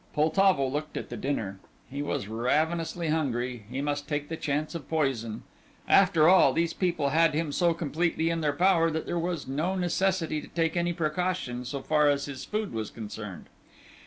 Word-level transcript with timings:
Poltavo 0.15 0.67
looked 0.67 0.97
at 0.97 1.09
the 1.09 1.15
dinner. 1.15 1.59
He 1.87 2.01
was 2.01 2.27
ravenously 2.27 3.09
hungry; 3.09 3.65
he 3.69 3.83
must 3.83 4.07
take 4.07 4.29
the 4.29 4.35
chance 4.35 4.73
of 4.73 4.89
poison; 4.89 5.43
after 5.87 6.27
all, 6.27 6.53
these 6.53 6.73
people 6.73 7.09
had 7.09 7.35
him 7.35 7.51
so 7.51 7.75
completely 7.75 8.31
in 8.31 8.41
their 8.41 8.51
power 8.51 8.89
that 8.89 9.05
there 9.05 9.19
was 9.19 9.47
no 9.47 9.75
necessity 9.75 10.41
to 10.41 10.47
take 10.47 10.75
any 10.75 10.91
precaution 10.91 11.65
so 11.65 11.83
far 11.83 12.09
as 12.09 12.25
his 12.25 12.45
food 12.45 12.73
was 12.73 12.89
concerned. 12.89 13.45